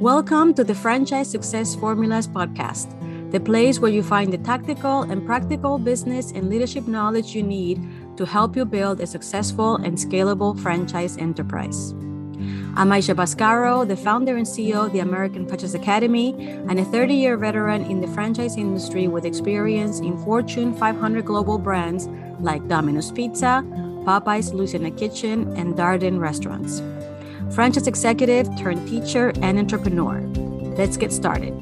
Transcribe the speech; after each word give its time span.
Welcome 0.00 0.52
to 0.54 0.62
the 0.62 0.74
Franchise 0.74 1.30
Success 1.30 1.74
Formulas 1.74 2.28
podcast, 2.28 2.92
the 3.32 3.40
place 3.40 3.80
where 3.80 3.90
you 3.90 4.02
find 4.02 4.30
the 4.30 4.36
tactical 4.36 5.02
and 5.02 5.24
practical 5.24 5.78
business 5.78 6.32
and 6.32 6.50
leadership 6.50 6.86
knowledge 6.86 7.34
you 7.34 7.42
need 7.42 7.82
to 8.18 8.26
help 8.26 8.56
you 8.56 8.66
build 8.66 9.00
a 9.00 9.06
successful 9.06 9.76
and 9.76 9.96
scalable 9.96 10.52
franchise 10.60 11.16
enterprise. 11.16 11.92
I'm 12.76 12.90
Aicha 12.90 13.16
Bascaro, 13.16 13.88
the 13.88 13.96
founder 13.96 14.36
and 14.36 14.46
CEO 14.46 14.84
of 14.84 14.92
the 14.92 14.98
American 14.98 15.46
Franchise 15.46 15.74
Academy, 15.74 16.34
and 16.68 16.78
a 16.78 16.84
30 16.84 17.14
year 17.14 17.38
veteran 17.38 17.82
in 17.90 18.02
the 18.02 18.08
franchise 18.08 18.58
industry 18.58 19.08
with 19.08 19.24
experience 19.24 20.00
in 20.00 20.18
Fortune 20.24 20.76
500 20.76 21.24
global 21.24 21.56
brands 21.56 22.06
like 22.38 22.68
Domino's 22.68 23.10
Pizza, 23.10 23.64
Popeyes 24.04 24.52
Louisiana 24.52 24.90
Kitchen, 24.90 25.56
and 25.56 25.74
Darden 25.74 26.20
Restaurants 26.20 26.82
franchise 27.56 27.86
executive 27.86 28.46
turned 28.58 28.86
teacher 28.86 29.32
and 29.40 29.58
entrepreneur. 29.58 30.20
Let's 30.76 30.98
get 30.98 31.10
started. 31.10 31.54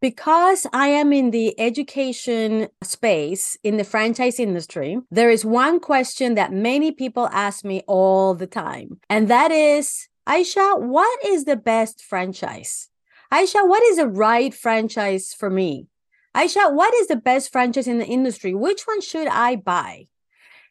Because 0.00 0.64
I 0.72 0.86
am 0.86 1.12
in 1.12 1.32
the 1.32 1.58
education 1.58 2.68
space 2.84 3.58
in 3.64 3.78
the 3.78 3.82
franchise 3.82 4.38
industry, 4.38 4.98
there 5.10 5.28
is 5.28 5.44
one 5.44 5.80
question 5.80 6.36
that 6.36 6.52
many 6.52 6.92
people 6.92 7.28
ask 7.32 7.64
me 7.64 7.82
all 7.88 8.34
the 8.34 8.46
time. 8.46 9.00
And 9.10 9.26
that 9.26 9.50
is, 9.50 10.08
Aicha, 10.28 10.80
what 10.80 11.24
is 11.26 11.46
the 11.46 11.56
best 11.56 12.04
franchise? 12.04 12.90
Aicha, 13.32 13.66
what 13.66 13.82
is 13.82 13.96
the 13.96 14.06
right 14.06 14.54
franchise 14.54 15.34
for 15.34 15.50
me? 15.50 15.88
Aicha, 16.36 16.72
what 16.72 16.94
is 16.94 17.08
the 17.08 17.16
best 17.16 17.50
franchise 17.50 17.88
in 17.88 17.98
the 17.98 18.06
industry? 18.06 18.54
Which 18.54 18.82
one 18.86 19.00
should 19.00 19.26
I 19.26 19.56
buy? 19.56 20.06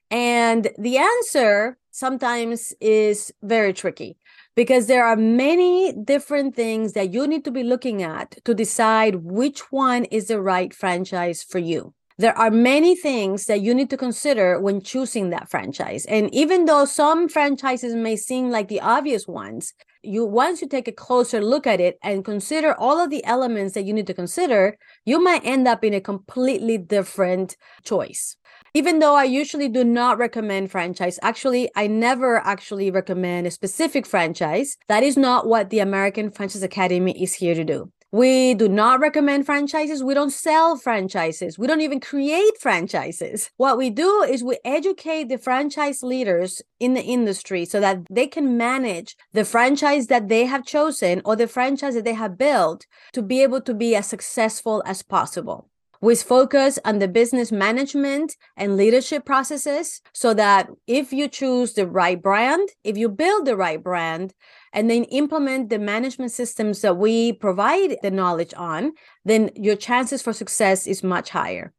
And 0.10 0.70
the 0.78 0.98
answer 0.98 1.78
sometimes 1.96 2.74
is 2.82 3.32
very 3.42 3.72
tricky 3.72 4.18
because 4.54 4.88
there 4.88 5.06
are 5.06 5.16
many 5.16 5.94
different 5.94 6.54
things 6.54 6.92
that 6.92 7.14
you 7.14 7.26
need 7.26 7.46
to 7.46 7.52
be 7.52 7.64
looking 7.64 8.04
at 8.04 8.36
to 8.44 8.54
decide 8.54 9.16
which 9.24 9.72
one 9.72 10.04
is 10.06 10.28
the 10.28 10.42
right 10.42 10.74
franchise 10.74 11.42
for 11.42 11.60
you. 11.60 11.94
There 12.18 12.38
are 12.38 12.52
many 12.52 12.98
things 12.98 13.46
that 13.46 13.62
you 13.62 13.74
need 13.74 13.90
to 13.92 13.98
consider 13.98 14.60
when 14.60 14.82
choosing 14.82 15.30
that 15.30 15.50
franchise. 15.50 16.06
And 16.06 16.34
even 16.34 16.66
though 16.66 16.84
some 16.84 17.30
franchises 17.30 17.96
may 17.96 18.18
seem 18.18 18.50
like 18.50 18.68
the 18.68 18.82
obvious 18.82 19.26
ones, 19.26 19.74
you 20.04 20.26
once 20.26 20.62
you 20.62 20.68
take 20.68 20.90
a 20.90 20.92
closer 20.92 21.42
look 21.42 21.66
at 21.66 21.80
it 21.80 21.98
and 22.04 22.26
consider 22.26 22.74
all 22.78 23.00
of 23.00 23.10
the 23.10 23.24
elements 23.26 23.74
that 23.74 23.86
you 23.86 23.94
need 23.94 24.08
to 24.08 24.14
consider, 24.14 24.78
you 25.06 25.24
might 25.24 25.46
end 25.46 25.66
up 25.66 25.84
in 25.84 25.94
a 25.94 26.02
completely 26.02 26.78
different 26.78 27.56
choice 27.84 28.36
even 28.76 29.00
though 29.00 29.16
I 29.16 29.24
usually 29.24 29.70
do 29.70 29.86
not 29.86 30.18
recommend 30.18 30.70
franchise, 30.70 31.18
actually, 31.22 31.72
I 31.78 31.88
never 31.88 32.40
actually 32.40 32.92
recommend 32.92 33.48
a 33.48 33.52
specific 33.52 34.06
franchise. 34.06 34.76
That 34.90 35.02
is 35.02 35.16
not 35.16 35.48
what 35.48 35.70
the 35.70 35.80
American 35.80 36.30
Franchise 36.30 36.62
Academy 36.62 37.24
is 37.24 37.36
here 37.36 37.56
to 37.56 37.64
do. 37.64 37.90
We 38.12 38.54
do 38.54 38.68
not 38.68 39.00
recommend 39.00 39.46
franchises. 39.46 40.04
We 40.04 40.14
don't 40.14 40.30
sell 40.30 40.76
franchises. 40.76 41.58
We 41.58 41.68
don't 41.68 41.80
even 41.80 42.02
create 42.02 42.58
franchises. 42.60 43.50
What 43.56 43.78
we 43.78 43.90
do 43.90 44.24
is 44.24 44.44
we 44.44 44.58
educate 44.66 45.30
the 45.30 45.38
franchise 45.38 46.04
leaders 46.04 46.62
in 46.78 46.96
the 46.96 47.04
industry 47.04 47.64
so 47.64 47.80
that 47.80 48.00
they 48.12 48.28
can 48.28 48.58
manage 48.58 49.16
the 49.32 49.46
franchise 49.46 50.08
that 50.08 50.28
they 50.28 50.46
have 50.46 50.66
chosen 50.66 51.22
or 51.24 51.38
the 51.38 51.48
franchise 51.48 51.96
that 51.96 52.04
they 52.04 52.14
have 52.14 52.38
built 52.38 52.86
to 53.14 53.22
be 53.22 53.42
able 53.42 53.62
to 53.62 53.74
be 53.74 53.96
as 53.96 54.06
successful 54.08 54.84
as 54.86 55.02
possible 55.02 55.70
with 56.06 56.22
focus 56.22 56.78
on 56.86 57.00
the 57.00 57.08
business 57.08 57.52
management 57.52 58.38
and 58.56 58.78
leadership 58.78 59.26
processes 59.26 60.02
so 60.14 60.36
that 60.36 60.70
if 60.86 61.12
you 61.12 61.28
choose 61.28 61.74
the 61.74 61.88
right 61.88 62.22
brand, 62.22 62.70
if 62.84 62.96
you 62.96 63.10
build 63.10 63.48
the 63.48 63.58
right 63.58 63.82
brand, 63.82 64.32
and 64.72 64.88
then 64.88 65.06
implement 65.06 65.72
the 65.72 65.80
management 65.80 66.32
systems 66.32 66.82
that 66.82 66.98
we 66.98 67.34
provide 67.34 67.98
the 68.04 68.12
knowledge 68.12 68.54
on, 68.56 68.94
then 69.24 69.50
your 69.56 69.76
chances 69.76 70.22
for 70.22 70.32
success 70.32 70.86
is 70.86 71.02
much 71.02 71.32
higher. 71.32 71.74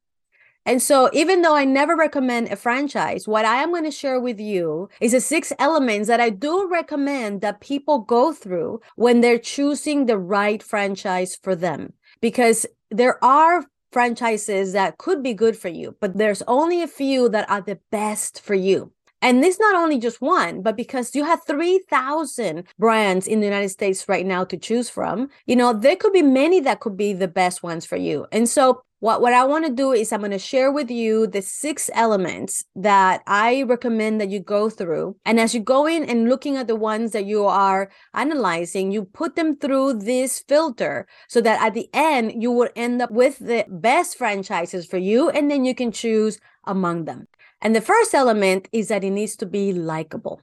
And 0.64 0.82
so, 0.82 1.08
even 1.12 1.42
though 1.42 1.54
I 1.54 1.64
never 1.64 1.94
recommend 1.94 2.48
a 2.48 2.56
franchise, 2.56 3.28
what 3.28 3.44
I 3.44 3.62
am 3.62 3.70
going 3.70 3.84
to 3.84 3.92
share 3.92 4.18
with 4.18 4.40
you 4.40 4.88
is 5.00 5.12
the 5.12 5.20
six 5.20 5.52
elements 5.60 6.08
that 6.08 6.20
I 6.20 6.30
do 6.30 6.68
recommend 6.68 7.42
that 7.42 7.60
people 7.60 8.00
go 8.00 8.32
through 8.32 8.80
when 8.96 9.20
they're 9.20 9.38
choosing 9.38 10.06
the 10.06 10.18
right 10.18 10.60
franchise 10.60 11.38
for 11.40 11.54
them. 11.54 11.92
Because 12.20 12.66
there 12.90 13.22
are 13.24 13.64
franchises 13.96 14.74
that 14.74 14.98
could 14.98 15.22
be 15.22 15.32
good 15.32 15.56
for 15.56 15.70
you, 15.70 15.96
but 16.02 16.18
there's 16.18 16.42
only 16.46 16.82
a 16.82 16.86
few 16.86 17.30
that 17.30 17.48
are 17.48 17.62
the 17.62 17.78
best 17.90 18.42
for 18.42 18.54
you. 18.54 18.92
And 19.22 19.42
this 19.42 19.58
not 19.58 19.74
only 19.74 19.98
just 19.98 20.20
one, 20.20 20.60
but 20.60 20.76
because 20.76 21.14
you 21.14 21.24
have 21.24 21.40
3,000 21.46 22.64
brands 22.78 23.26
in 23.26 23.40
the 23.40 23.46
United 23.46 23.70
States 23.70 24.06
right 24.06 24.26
now 24.26 24.44
to 24.44 24.58
choose 24.58 24.90
from, 24.90 25.30
you 25.46 25.56
know, 25.56 25.72
there 25.72 25.96
could 25.96 26.12
be 26.12 26.20
many 26.20 26.60
that 26.60 26.80
could 26.80 26.98
be 26.98 27.14
the 27.14 27.26
best 27.26 27.62
ones 27.62 27.86
for 27.86 27.96
you. 27.96 28.26
And 28.32 28.46
so 28.46 28.82
what, 29.00 29.20
what 29.20 29.34
I 29.34 29.44
want 29.44 29.66
to 29.66 29.72
do 29.72 29.92
is 29.92 30.10
I'm 30.10 30.20
going 30.20 30.30
to 30.30 30.38
share 30.38 30.72
with 30.72 30.90
you 30.90 31.26
the 31.26 31.42
six 31.42 31.90
elements 31.92 32.64
that 32.74 33.22
I 33.26 33.62
recommend 33.62 34.22
that 34.22 34.30
you 34.30 34.40
go 34.40 34.70
through. 34.70 35.16
And 35.26 35.38
as 35.38 35.54
you 35.54 35.60
go 35.60 35.86
in 35.86 36.02
and 36.04 36.30
looking 36.30 36.56
at 36.56 36.66
the 36.66 36.76
ones 36.76 37.12
that 37.12 37.26
you 37.26 37.44
are 37.44 37.90
analyzing, 38.14 38.90
you 38.90 39.04
put 39.04 39.36
them 39.36 39.56
through 39.56 39.94
this 39.94 40.42
filter 40.48 41.06
so 41.28 41.42
that 41.42 41.62
at 41.62 41.74
the 41.74 41.90
end, 41.92 42.42
you 42.42 42.50
will 42.50 42.70
end 42.74 43.02
up 43.02 43.10
with 43.10 43.38
the 43.38 43.66
best 43.68 44.16
franchises 44.16 44.86
for 44.86 44.96
you. 44.96 45.28
And 45.28 45.50
then 45.50 45.66
you 45.66 45.74
can 45.74 45.92
choose 45.92 46.40
among 46.64 47.04
them. 47.04 47.28
And 47.60 47.76
the 47.76 47.82
first 47.82 48.14
element 48.14 48.66
is 48.72 48.88
that 48.88 49.04
it 49.04 49.10
needs 49.10 49.36
to 49.36 49.46
be 49.46 49.74
likable. 49.74 50.40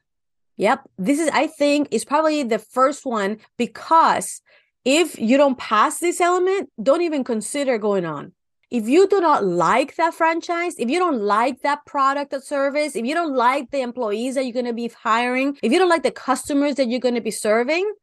Yep. 0.57 0.87
This 0.99 1.19
is, 1.19 1.29
I 1.33 1.47
think, 1.47 1.87
is 1.89 2.05
probably 2.05 2.43
the 2.43 2.59
first 2.59 3.03
one 3.03 3.37
because 3.57 4.41
if 4.85 5.17
you 5.17 5.37
don't 5.37 5.57
pass 5.57 5.97
this 5.97 6.21
element, 6.21 6.69
don't 6.81 7.01
even 7.01 7.23
consider 7.23 7.79
going 7.79 8.05
on 8.05 8.33
if 8.73 8.89
you 8.89 9.07
do 9.07 9.21
not 9.21 9.45
like 9.45 9.95
that 9.97 10.15
franchise, 10.15 10.73
if 10.79 10.89
you 10.89 10.97
don't 10.97 11.21
like 11.21 11.61
that 11.61 11.85
product 11.85 12.33
or 12.33 12.41
service, 12.41 12.95
if 12.95 13.05
you 13.05 13.13
don't 13.13 13.35
like 13.35 13.69
the 13.69 13.81
employees 13.81 14.33
that 14.33 14.45
you're 14.45 14.51
going 14.51 14.65
to 14.65 14.73
be 14.73 14.87
hiring, 14.87 15.55
if 15.61 15.71
you 15.71 15.77
don't 15.77 15.89
like 15.89 16.01
the 16.01 16.09
customers 16.09 16.73
that 16.75 16.89
you're 16.89 16.99
going 16.99 17.13
to 17.13 17.21
be 17.21 17.29
serving, 17.29 17.93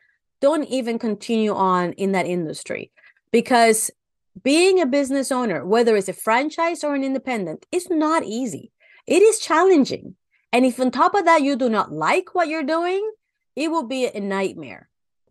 don't 0.41 0.63
even 0.69 0.97
continue 0.97 1.53
on 1.53 1.93
in 1.95 2.13
that 2.13 2.25
industry 2.25 2.93
because 3.33 3.91
being 4.45 4.81
a 4.81 4.87
business 4.87 5.33
owner, 5.33 5.67
whether 5.67 5.97
it's 5.97 6.09
a 6.09 6.13
franchise 6.13 6.85
or 6.85 6.95
an 6.95 7.03
independent, 7.03 7.67
is 7.73 7.91
not 7.91 8.23
easy. 8.23 8.71
It 9.09 9.23
is 9.23 9.41
challenging. 9.41 10.15
And 10.53 10.65
if 10.65 10.79
on 10.79 10.93
top 10.93 11.17
of 11.17 11.25
that, 11.25 11.43
you 11.43 11.57
do 11.57 11.69
not 11.69 11.91
like 11.91 12.33
what 12.33 12.47
you're 12.47 12.63
doing, 12.63 13.11
it 13.57 13.73
will 13.73 13.89
be 13.89 14.07
a 14.07 14.21
nightmare. 14.21 14.89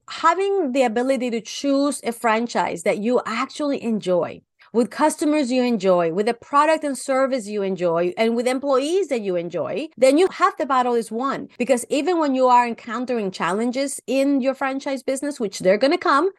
Having 0.09 0.73
the 0.73 0.83
ability 0.83 1.29
to 1.31 1.39
choose 1.39 2.01
a 2.03 2.11
franchise 2.11 2.83
that 2.83 2.97
you 2.97 3.21
actually 3.25 3.81
enjoy, 3.81 4.41
with 4.73 4.89
customers 4.89 5.51
you 5.51 5.63
enjoy, 5.63 6.13
with 6.13 6.27
a 6.27 6.33
product 6.33 6.83
and 6.83 6.97
service 6.97 7.47
you 7.47 7.61
enjoy, 7.61 8.13
and 8.17 8.35
with 8.35 8.47
employees 8.47 9.07
that 9.07 9.21
you 9.21 9.35
enjoy, 9.35 9.87
then 9.97 10.17
you 10.17 10.27
have 10.27 10.55
the 10.57 10.65
battle 10.65 10.93
is 10.93 11.11
won. 11.11 11.49
Because 11.57 11.85
even 11.89 12.19
when 12.19 12.35
you 12.35 12.47
are 12.47 12.67
encountering 12.67 13.31
challenges 13.31 14.01
in 14.07 14.41
your 14.41 14.53
franchise 14.53 15.03
business, 15.03 15.39
which 15.39 15.59
they're 15.59 15.77
going 15.77 15.91
to 15.91 15.97
come, 15.97 16.31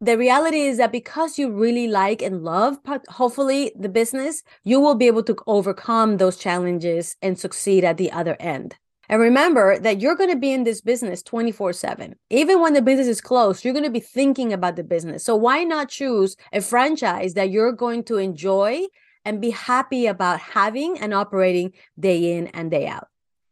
the 0.00 0.18
reality 0.18 0.60
is 0.60 0.76
that 0.76 0.92
because 0.92 1.38
you 1.38 1.50
really 1.50 1.88
like 1.88 2.20
and 2.20 2.44
love 2.44 2.78
hopefully 3.08 3.72
the 3.74 3.88
business 3.88 4.42
you 4.62 4.78
will 4.78 4.94
be 4.94 5.06
able 5.06 5.22
to 5.22 5.34
overcome 5.46 6.18
those 6.18 6.36
challenges 6.36 7.16
and 7.22 7.38
succeed 7.38 7.82
at 7.82 7.96
the 7.96 8.12
other 8.12 8.36
end 8.38 8.76
and 9.08 9.20
remember 9.20 9.78
that 9.78 10.00
you're 10.00 10.16
going 10.16 10.30
to 10.30 10.36
be 10.36 10.52
in 10.52 10.64
this 10.64 10.80
business 10.80 11.22
24 11.22 11.72
7. 11.72 12.16
Even 12.30 12.60
when 12.60 12.72
the 12.72 12.82
business 12.82 13.06
is 13.06 13.20
closed, 13.20 13.64
you're 13.64 13.74
going 13.74 13.84
to 13.84 13.90
be 13.90 14.00
thinking 14.00 14.52
about 14.52 14.76
the 14.76 14.84
business. 14.84 15.24
So 15.24 15.36
why 15.36 15.64
not 15.64 15.88
choose 15.88 16.36
a 16.52 16.60
franchise 16.60 17.34
that 17.34 17.50
you're 17.50 17.72
going 17.72 18.04
to 18.04 18.18
enjoy 18.18 18.86
and 19.24 19.40
be 19.40 19.50
happy 19.50 20.06
about 20.06 20.40
having 20.40 20.98
and 20.98 21.14
operating 21.14 21.72
day 21.98 22.36
in 22.36 22.48
and 22.48 22.70
day 22.70 22.86
out? 22.86 23.08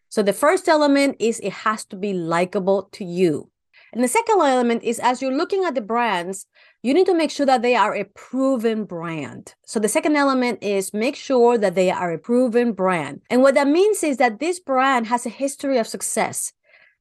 So 0.08 0.22
the 0.22 0.32
first 0.32 0.68
element 0.68 1.16
is 1.18 1.40
it 1.40 1.52
has 1.52 1.84
to 1.86 1.96
be 1.96 2.12
likable 2.12 2.84
to 2.92 3.04
you. 3.04 3.50
And 3.94 4.02
the 4.02 4.08
second 4.08 4.40
element 4.40 4.82
is 4.82 4.98
as 4.98 5.22
you're 5.22 5.36
looking 5.36 5.64
at 5.64 5.76
the 5.76 5.80
brands, 5.80 6.46
you 6.82 6.92
need 6.92 7.06
to 7.06 7.14
make 7.14 7.30
sure 7.30 7.46
that 7.46 7.62
they 7.62 7.76
are 7.76 7.94
a 7.94 8.04
proven 8.04 8.84
brand. 8.84 9.54
So 9.64 9.78
the 9.78 9.88
second 9.88 10.16
element 10.16 10.62
is 10.64 10.92
make 10.92 11.14
sure 11.14 11.56
that 11.58 11.76
they 11.76 11.92
are 11.92 12.10
a 12.10 12.18
proven 12.18 12.72
brand. 12.72 13.20
And 13.30 13.40
what 13.40 13.54
that 13.54 13.68
means 13.68 14.02
is 14.02 14.16
that 14.16 14.40
this 14.40 14.58
brand 14.58 15.06
has 15.06 15.24
a 15.24 15.30
history 15.30 15.78
of 15.78 15.86
success 15.86 16.52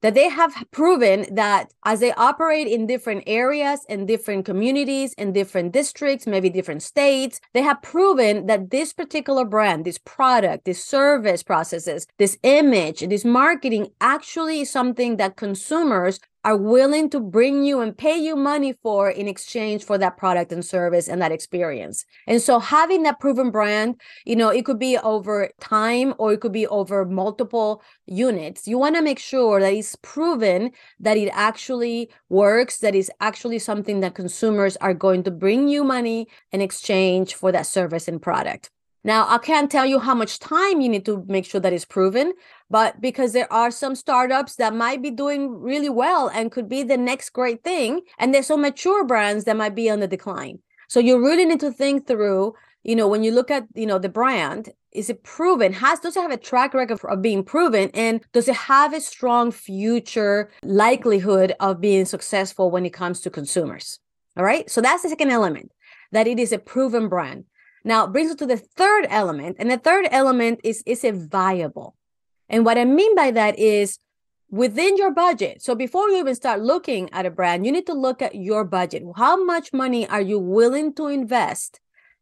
that 0.02 0.14
they 0.14 0.28
have 0.28 0.54
proven 0.70 1.24
that 1.34 1.72
as 1.86 2.00
they 2.00 2.12
operate 2.12 2.66
in 2.66 2.86
different 2.86 3.24
areas 3.26 3.86
and 3.88 4.06
different 4.06 4.44
communities 4.44 5.14
and 5.16 5.32
different 5.32 5.72
districts, 5.72 6.26
maybe 6.26 6.50
different 6.50 6.82
states, 6.82 7.40
they 7.54 7.62
have 7.62 7.80
proven 7.80 8.44
that 8.44 8.70
this 8.70 8.92
particular 8.92 9.46
brand, 9.46 9.86
this 9.86 9.96
product, 9.96 10.66
this 10.66 10.84
service 10.84 11.42
processes, 11.42 12.06
this 12.18 12.36
image, 12.42 13.00
this 13.00 13.24
marketing 13.24 13.88
actually 14.02 14.60
is 14.60 14.70
something 14.70 15.16
that 15.16 15.36
consumers 15.36 16.20
are 16.44 16.56
willing 16.56 17.08
to 17.10 17.20
bring 17.20 17.64
you 17.64 17.80
and 17.80 17.96
pay 17.96 18.16
you 18.16 18.36
money 18.36 18.74
for 18.82 19.10
in 19.10 19.26
exchange 19.26 19.82
for 19.82 19.96
that 19.96 20.16
product 20.16 20.52
and 20.52 20.64
service 20.64 21.08
and 21.08 21.22
that 21.22 21.32
experience. 21.32 22.04
And 22.26 22.40
so 22.40 22.58
having 22.58 23.02
that 23.04 23.18
proven 23.18 23.50
brand, 23.50 24.00
you 24.26 24.36
know, 24.36 24.50
it 24.50 24.66
could 24.66 24.78
be 24.78 24.98
over 24.98 25.50
time 25.60 26.14
or 26.18 26.34
it 26.34 26.40
could 26.40 26.52
be 26.52 26.66
over 26.66 27.04
multiple 27.06 27.82
units. 28.06 28.68
You 28.68 28.78
want 28.78 28.96
to 28.96 29.02
make 29.02 29.18
sure 29.18 29.60
that 29.60 29.72
it's 29.72 29.96
proven 30.02 30.70
that 31.00 31.16
it 31.16 31.30
actually 31.32 32.10
works, 32.28 32.78
that 32.78 32.94
is 32.94 33.10
actually 33.20 33.58
something 33.58 34.00
that 34.00 34.14
consumers 34.14 34.76
are 34.78 34.94
going 34.94 35.22
to 35.24 35.30
bring 35.30 35.68
you 35.68 35.82
money 35.82 36.28
in 36.52 36.60
exchange 36.60 37.34
for 37.34 37.50
that 37.52 37.66
service 37.66 38.06
and 38.06 38.20
product. 38.20 38.70
Now, 39.06 39.26
I 39.28 39.36
can't 39.36 39.70
tell 39.70 39.84
you 39.84 39.98
how 39.98 40.14
much 40.14 40.38
time 40.38 40.80
you 40.80 40.88
need 40.88 41.04
to 41.04 41.24
make 41.28 41.44
sure 41.44 41.60
that 41.60 41.74
is 41.74 41.84
proven, 41.84 42.32
but 42.70 43.02
because 43.02 43.34
there 43.34 43.52
are 43.52 43.70
some 43.70 43.94
startups 43.94 44.56
that 44.56 44.74
might 44.74 45.02
be 45.02 45.10
doing 45.10 45.60
really 45.60 45.90
well 45.90 46.28
and 46.28 46.50
could 46.50 46.70
be 46.70 46.82
the 46.82 46.96
next 46.96 47.30
great 47.30 47.62
thing, 47.62 48.00
and 48.18 48.32
there's 48.32 48.46
some 48.46 48.62
mature 48.62 49.04
brands 49.04 49.44
that 49.44 49.58
might 49.58 49.74
be 49.74 49.90
on 49.90 50.00
the 50.00 50.08
decline. 50.08 50.58
So 50.88 51.00
you 51.00 51.22
really 51.22 51.44
need 51.44 51.60
to 51.60 51.70
think 51.70 52.06
through, 52.06 52.54
you 52.82 52.96
know, 52.96 53.06
when 53.06 53.22
you 53.22 53.30
look 53.30 53.50
at, 53.50 53.66
you 53.74 53.84
know, 53.84 53.98
the 53.98 54.08
brand, 54.08 54.70
is 54.92 55.10
it 55.10 55.22
proven? 55.22 55.74
Has 55.74 56.00
does 56.00 56.16
it 56.16 56.20
have 56.20 56.30
a 56.30 56.36
track 56.38 56.72
record 56.72 57.00
of 57.04 57.20
being 57.20 57.42
proven? 57.42 57.90
And 57.92 58.24
does 58.32 58.48
it 58.48 58.56
have 58.56 58.94
a 58.94 59.00
strong 59.00 59.50
future 59.50 60.50
likelihood 60.62 61.54
of 61.60 61.80
being 61.80 62.06
successful 62.06 62.70
when 62.70 62.86
it 62.86 62.92
comes 62.92 63.20
to 63.22 63.30
consumers? 63.30 63.98
All 64.36 64.44
right. 64.44 64.70
So 64.70 64.80
that's 64.80 65.02
the 65.02 65.10
second 65.10 65.30
element 65.30 65.72
that 66.12 66.26
it 66.26 66.38
is 66.38 66.52
a 66.52 66.58
proven 66.58 67.08
brand. 67.08 67.44
Now 67.84 68.06
brings 68.06 68.30
us 68.30 68.36
to 68.36 68.46
the 68.46 68.56
third 68.56 69.06
element, 69.10 69.56
and 69.58 69.70
the 69.70 69.78
third 69.78 70.08
element 70.10 70.60
is 70.64 70.82
is 70.86 71.04
it 71.04 71.14
viable? 71.14 71.96
And 72.48 72.64
what 72.64 72.78
I 72.78 72.84
mean 72.84 73.14
by 73.14 73.30
that 73.32 73.58
is 73.58 73.98
within 74.50 74.96
your 74.96 75.10
budget. 75.10 75.62
So 75.62 75.74
before 75.74 76.08
you 76.08 76.18
even 76.18 76.34
start 76.34 76.60
looking 76.60 77.12
at 77.12 77.26
a 77.26 77.30
brand, 77.30 77.66
you 77.66 77.72
need 77.72 77.86
to 77.86 77.92
look 77.92 78.22
at 78.22 78.34
your 78.34 78.64
budget. 78.64 79.02
How 79.16 79.42
much 79.42 79.72
money 79.72 80.08
are 80.08 80.20
you 80.20 80.38
willing 80.38 80.94
to 80.94 81.08
invest 81.08 81.80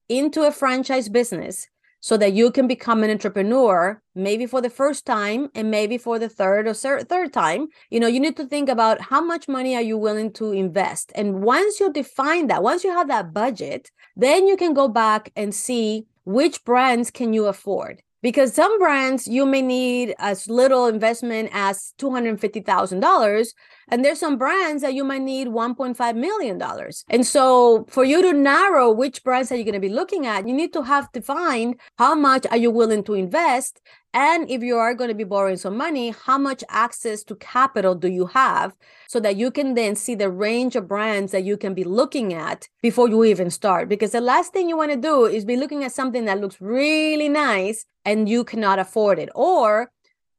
into 0.09 0.43
a 0.43 0.53
franchise 0.53 1.09
business 1.09 1.69
so 2.03 2.17
that 2.17 2.33
you 2.33 2.51
can 2.51 2.67
become 2.67 3.03
an 3.05 3.11
entrepreneur 3.11 4.03
maybe 4.15 4.45
for 4.45 4.61
the 4.61 4.69
first 4.69 5.07
time 5.07 5.49
and 5.55 5.71
maybe 5.71 5.97
for 5.97 6.19
the 6.19 6.29
third 6.29 6.67
or 6.67 6.75
third 6.75 7.33
time. 7.33 7.69
You 7.91 8.01
know 8.01 8.09
you 8.09 8.21
need 8.21 8.37
to 8.37 8.47
think 8.47 8.69
about 8.69 9.01
how 9.01 9.23
much 9.25 9.49
money 9.49 9.75
are 9.77 9.89
you 9.91 9.97
willing 9.97 10.33
to 10.35 10.53
invest. 10.53 11.13
And 11.15 11.43
once 11.43 11.81
you 11.81 11.91
define 11.93 12.49
that 12.49 12.63
once 12.63 12.85
you 12.85 12.91
have 12.91 13.09
that 13.09 13.33
budget 13.33 13.91
then 14.17 14.47
you 14.47 14.57
can 14.57 14.75
go 14.75 14.89
back 14.89 15.33
and 15.37 15.55
see 15.55 16.07
which 16.25 16.65
brands 16.65 17.11
can 17.11 17.33
you 17.33 17.47
afford 17.47 18.03
because 18.23 18.55
some 18.55 18.79
brands 18.79 19.27
you 19.27 19.45
may 19.45 19.61
need 19.61 20.15
as 20.19 20.49
little 20.49 20.87
investment 20.87 21.51
as 21.53 21.93
$250,000 21.99 23.47
and 23.89 24.05
there's 24.05 24.21
some 24.21 24.39
brands 24.39 24.83
that 24.83 24.95
you 24.95 25.05
might 25.05 25.23
need 25.23 25.49
$1.5 25.49 26.17
million. 26.17 26.63
And 27.11 27.27
so 27.27 27.85
for 27.89 28.05
you 28.05 28.23
to 28.23 28.33
narrow 28.33 28.91
which 28.91 29.23
brands 29.25 29.51
are 29.53 29.57
you 29.57 29.65
going 29.65 29.75
to 29.75 29.81
be 29.81 29.89
looking 29.89 30.27
at, 30.27 30.47
you 30.47 30.55
need 30.55 30.73
to 30.73 30.83
have 30.83 31.11
defined 31.13 31.81
how 31.99 32.15
much 32.15 32.47
are 32.51 32.57
you 32.57 32.71
willing 32.71 33.05
to 33.05 33.15
invest 33.15 33.81
and 34.15 34.51
if 34.51 34.63
you 34.63 34.77
are 34.77 34.95
going 34.95 35.09
to 35.09 35.15
be 35.15 35.25
borrowing 35.25 35.57
some 35.57 35.77
money, 35.77 36.11
how 36.11 36.37
much 36.37 36.63
access 36.69 37.25
to 37.25 37.35
capital 37.37 37.95
do 37.95 38.09
you 38.09 38.27
have 38.27 38.75
so 39.09 39.19
that 39.21 39.37
you 39.37 39.51
can 39.51 39.75
then 39.75 39.97
see 39.97 40.15
the 40.15 40.31
range 40.31 40.77
of 40.77 40.87
brands 40.89 41.33
that 41.33 41.45
you 41.45 41.57
can 41.57 41.73
be 41.73 41.85
looking 41.85 42.35
at 42.35 42.69
before 42.83 43.09
you 43.09 43.25
even 43.25 43.51
start? 43.51 43.89
Because 43.89 44.13
the 44.13 44.21
last 44.21 44.53
thing 44.53 44.69
you 44.69 44.77
want 44.77 44.91
to 44.91 44.99
do 44.99 45.25
is 45.25 45.47
be 45.47 45.57
looking 45.57 45.83
at 45.83 45.93
something 45.93 46.27
that 46.27 46.41
looks 46.41 46.61
really 46.61 47.31
nice 47.31 47.87
and 48.05 48.29
you 48.29 48.45
cannot 48.45 48.79
afford 48.79 49.19
it. 49.19 49.31
Or 49.35 49.91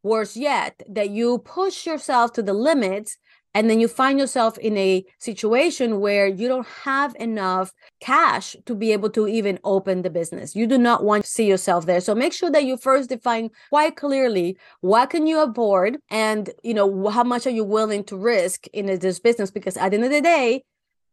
worse 0.03 0.37
yet, 0.37 0.83
that 0.87 1.09
you 1.09 1.39
push 1.39 1.87
yourself 1.87 2.33
to 2.33 2.43
the 2.43 2.53
limits 2.53 3.17
and 3.53 3.69
then 3.69 3.79
you 3.79 3.87
find 3.87 4.19
yourself 4.19 4.57
in 4.57 4.77
a 4.77 5.05
situation 5.19 5.99
where 5.99 6.27
you 6.27 6.47
don't 6.47 6.67
have 6.67 7.15
enough 7.19 7.73
cash 7.99 8.55
to 8.65 8.75
be 8.75 8.91
able 8.91 9.09
to 9.09 9.27
even 9.27 9.59
open 9.63 10.01
the 10.01 10.09
business 10.09 10.55
you 10.55 10.67
do 10.67 10.77
not 10.77 11.03
want 11.03 11.23
to 11.23 11.29
see 11.29 11.47
yourself 11.47 11.85
there 11.85 12.01
so 12.01 12.15
make 12.15 12.33
sure 12.33 12.51
that 12.51 12.65
you 12.65 12.77
first 12.77 13.09
define 13.09 13.49
quite 13.69 13.95
clearly 13.95 14.57
what 14.81 15.09
can 15.09 15.27
you 15.27 15.41
afford 15.41 15.97
and 16.09 16.49
you 16.63 16.73
know 16.73 17.09
how 17.09 17.23
much 17.23 17.45
are 17.47 17.51
you 17.51 17.63
willing 17.63 18.03
to 18.03 18.15
risk 18.17 18.67
in 18.73 18.85
this 18.85 19.19
business 19.19 19.51
because 19.51 19.77
at 19.77 19.89
the 19.89 19.97
end 19.97 20.05
of 20.05 20.11
the 20.11 20.21
day 20.21 20.63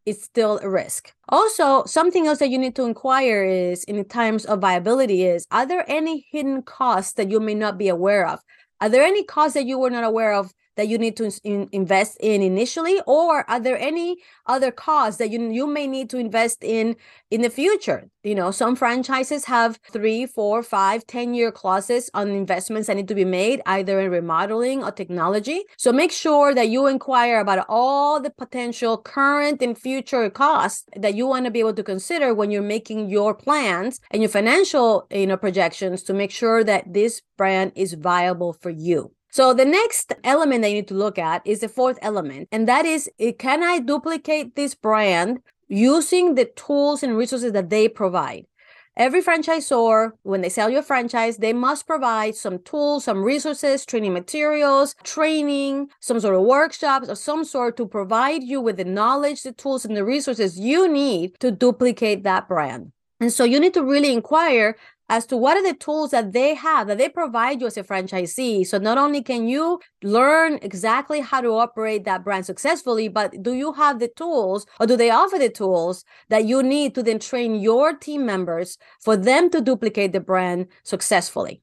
it's 0.07 0.25
still 0.25 0.59
a 0.63 0.69
risk. 0.69 1.13
Also, 1.29 1.85
something 1.85 2.27
else 2.27 2.39
that 2.39 2.49
you 2.49 2.59
need 2.59 2.75
to 2.77 2.85
inquire 2.85 3.45
is 3.45 3.85
in 3.85 4.03
terms 4.05 4.45
of 4.45 4.61
viability 4.61 5.25
is 5.25 5.47
are 5.51 5.67
there 5.67 5.85
any 5.89 6.27
hidden 6.31 6.63
costs 6.63 7.13
that 7.15 7.31
you 7.31 7.39
may 7.41 7.55
not 7.55 7.79
be 7.79 7.89
aware 7.89 8.27
of? 8.27 8.41
Are 8.81 8.89
there 8.89 9.05
any 9.05 9.25
costs 9.25 9.55
that 9.55 9.67
you 9.67 9.79
were 9.79 9.91
not 9.91 10.05
aware 10.05 10.33
of 10.33 10.53
that 10.77 10.89
you 10.89 10.99
need 10.99 11.17
to 11.17 11.31
in, 11.45 11.69
invest 11.73 12.17
in 12.21 12.43
initially 12.43 13.01
or 13.07 13.49
are 13.51 13.61
there 13.61 13.79
any 13.79 14.17
other 14.47 14.71
costs 14.71 15.19
that 15.19 15.31
you 15.31 15.51
you 15.51 15.67
may 15.67 15.87
need 15.87 16.11
to 16.11 16.19
invest 16.19 16.63
in 16.63 16.97
in 17.31 17.43
the 17.43 17.51
future? 17.51 18.09
You 18.23 18.35
know 18.35 18.51
some 18.51 18.77
franchises 18.77 19.45
have 19.47 19.79
three 19.91 20.27
four 20.27 20.63
five 20.63 21.07
ten 21.07 21.35
year 21.35 21.51
clauses 21.53 22.11
on 22.15 22.29
investments 22.31 22.87
that 22.87 22.97
need 22.97 23.09
to 23.09 23.15
be 23.15 23.25
made 23.25 23.63
either 23.67 24.01
in 24.01 24.11
remodeling 24.11 24.85
or 24.85 24.91
technology. 24.91 25.65
So 25.77 25.93
make 25.93 26.13
sure 26.13 26.55
that 26.55 26.69
you 26.69 26.87
inquire 26.87 27.41
about 27.41 27.67
all 27.69 28.21
the 28.21 28.31
potential 28.31 28.99
current 28.99 29.63
and 29.63 29.77
future 29.79 30.29
costs 30.31 30.85
that 30.97 31.15
you 31.15 31.27
want 31.27 31.45
to 31.47 31.51
be 31.51 31.61
able 31.61 31.75
to 31.75 31.83
consider 31.83 32.35
when 32.35 32.51
you're 32.51 32.63
making 32.63 33.09
your 33.09 33.35
plans 33.35 34.01
and 34.11 34.23
your 34.23 34.29
financial 34.31 35.07
you 35.11 35.27
know 35.27 35.37
projections 35.37 36.03
to 36.05 36.13
make 36.13 36.31
sure 36.31 36.63
that 36.65 36.93
this 36.93 37.23
brand 37.37 37.73
is 37.75 37.95
viable 37.95 38.53
for 38.53 38.71
you 38.71 39.13
so 39.31 39.55
the 39.55 39.65
next 39.65 40.13
element 40.25 40.63
that 40.63 40.71
you 40.71 40.77
need 40.77 40.89
to 40.89 40.95
look 40.95 41.19
at 41.19 41.47
is 41.47 41.61
the 41.61 41.69
fourth 41.69 41.99
element, 42.03 42.49
and 42.51 42.67
that 42.69 42.85
is, 42.85 43.09
eh, 43.19 43.33
can 43.33 43.63
I 43.63 43.79
duplicate 43.79 44.57
this 44.57 44.75
brand 44.75 45.41
using 45.69 46.35
the 46.35 46.47
tools 46.47 47.03
and 47.03 47.17
resources 47.17 47.53
that 47.53 47.71
they 47.71 47.89
provide? 47.89 48.47
Every 48.97 49.23
franchisor, 49.23 50.13
when 50.25 50.41
they 50.41 50.49
sell 50.49 50.69
you 50.69 50.79
a 50.79 50.83
franchise, 50.83 51.37
they 51.37 51.53
must 51.53 51.87
provide 51.87 52.35
some 52.35 52.59
tools, 52.65 53.05
some 53.05 53.23
resources, 53.23 53.87
training 53.87 54.13
materials, 54.13 54.97
training, 55.05 55.89
some 56.01 56.19
sort 56.19 56.35
of 56.35 56.43
workshops 56.43 57.09
of 57.09 57.17
some 57.17 57.45
sort 57.45 57.77
to 57.77 57.87
provide 57.87 58.43
you 58.43 58.61
with 58.61 58.77
the 58.77 58.85
knowledge, 58.85 59.43
the 59.43 59.53
tools, 59.53 59.85
and 59.85 59.97
the 59.97 60.05
resources 60.05 60.59
you 60.59 60.89
need 60.89 61.39
to 61.39 61.53
duplicate 61.53 62.25
that 62.25 62.49
brand. 62.49 62.93
And 63.21 63.33
so 63.33 63.45
you 63.45 63.61
need 63.61 63.75
to 63.75 63.85
really 63.85 64.13
inquire 64.13 64.77
as 65.11 65.27
to 65.27 65.37
what 65.37 65.57
are 65.57 65.63
the 65.63 65.75
tools 65.75 66.13
that 66.13 66.33
they 66.33 66.55
have 66.55 66.87
that 66.87 66.97
they 66.97 67.09
provide 67.09 67.61
you 67.61 67.67
as 67.67 67.77
a 67.77 67.83
franchisee. 67.83 68.65
So 68.65 68.79
not 68.79 68.97
only 68.97 69.23
can 69.23 69.49
you 69.49 69.81
learn 70.05 70.61
exactly 70.63 71.21
how 71.21 71.41
to 71.41 71.49
operate 71.49 72.05
that 72.05 72.23
brand 72.23 72.47
successfully, 72.47 73.09
but 73.09 73.43
do 73.43 73.53
you 73.53 73.73
have 73.73 73.99
the 73.99 74.07
tools 74.07 74.67
or 74.79 74.87
do 74.87 74.97
they 74.97 75.11
offer 75.11 75.37
the 75.37 75.51
tools 75.51 76.05
that 76.29 76.45
you 76.45 76.63
need 76.63 76.95
to 76.95 77.03
then 77.03 77.19
train 77.19 77.57
your 77.57 77.93
team 77.93 78.25
members 78.25 78.79
for 79.01 79.17
them 79.17 79.51
to 79.51 79.61
duplicate 79.61 80.13
the 80.13 80.21
brand 80.21 80.69
successfully? 80.85 81.61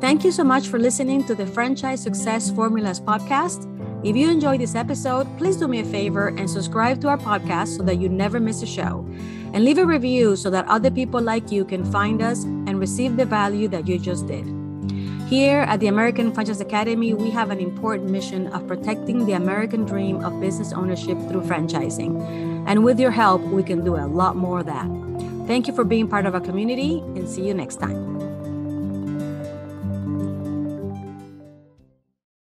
Thank 0.00 0.22
you 0.22 0.30
so 0.30 0.44
much 0.44 0.68
for 0.68 0.78
listening 0.78 1.24
to 1.24 1.34
the 1.34 1.44
Franchise 1.44 2.00
Success 2.00 2.52
Formulas 2.52 3.00
podcast. 3.00 3.66
If 4.06 4.14
you 4.14 4.30
enjoyed 4.30 4.60
this 4.60 4.76
episode, 4.76 5.26
please 5.38 5.56
do 5.56 5.66
me 5.66 5.80
a 5.80 5.84
favor 5.84 6.28
and 6.28 6.48
subscribe 6.48 7.00
to 7.00 7.08
our 7.08 7.18
podcast 7.18 7.76
so 7.76 7.82
that 7.82 7.96
you 7.96 8.08
never 8.08 8.38
miss 8.38 8.62
a 8.62 8.66
show. 8.66 9.04
And 9.52 9.64
leave 9.64 9.76
a 9.78 9.84
review 9.84 10.36
so 10.36 10.50
that 10.50 10.68
other 10.68 10.88
people 10.92 11.20
like 11.20 11.50
you 11.50 11.64
can 11.64 11.84
find 11.84 12.22
us 12.22 12.44
and 12.44 12.78
receive 12.78 13.16
the 13.16 13.24
value 13.24 13.66
that 13.68 13.88
you 13.88 13.98
just 13.98 14.28
did. 14.28 14.46
Here 15.26 15.62
at 15.62 15.80
the 15.80 15.88
American 15.88 16.32
Franchise 16.32 16.60
Academy, 16.60 17.12
we 17.12 17.30
have 17.30 17.50
an 17.50 17.58
important 17.58 18.08
mission 18.08 18.46
of 18.48 18.68
protecting 18.68 19.26
the 19.26 19.32
American 19.32 19.84
dream 19.84 20.24
of 20.24 20.40
business 20.40 20.72
ownership 20.72 21.18
through 21.28 21.42
franchising. 21.42 22.64
And 22.68 22.84
with 22.84 23.00
your 23.00 23.10
help, 23.10 23.42
we 23.42 23.64
can 23.64 23.84
do 23.84 23.96
a 23.96 24.06
lot 24.06 24.36
more 24.36 24.60
of 24.60 24.66
that. 24.66 24.86
Thank 25.48 25.66
you 25.66 25.74
for 25.74 25.82
being 25.82 26.06
part 26.06 26.24
of 26.24 26.34
our 26.34 26.40
community 26.40 27.00
and 27.16 27.28
see 27.28 27.48
you 27.48 27.52
next 27.52 27.80
time. 27.80 28.27